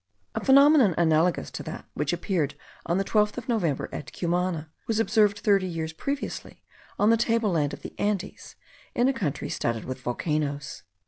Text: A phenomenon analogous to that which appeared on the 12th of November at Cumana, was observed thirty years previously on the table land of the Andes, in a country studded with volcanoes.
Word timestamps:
A 0.33 0.43
phenomenon 0.43 0.95
analogous 0.97 1.51
to 1.51 1.61
that 1.61 1.85
which 1.93 2.11
appeared 2.11 2.55
on 2.87 2.97
the 2.97 3.03
12th 3.03 3.37
of 3.37 3.47
November 3.47 3.87
at 3.91 4.11
Cumana, 4.11 4.71
was 4.87 4.99
observed 4.99 5.37
thirty 5.37 5.67
years 5.67 5.93
previously 5.93 6.63
on 6.97 7.11
the 7.11 7.17
table 7.17 7.51
land 7.51 7.71
of 7.71 7.83
the 7.83 7.93
Andes, 7.99 8.55
in 8.95 9.07
a 9.07 9.13
country 9.13 9.47
studded 9.47 9.85
with 9.85 10.01
volcanoes. 10.01 10.81